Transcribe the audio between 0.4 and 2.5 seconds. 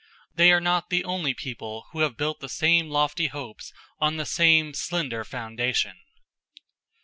are not the only people who have built the